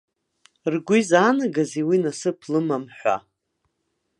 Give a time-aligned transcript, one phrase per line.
[0.73, 3.15] Ргәы изаанагазеи уи насыԥ лымам ҳәа?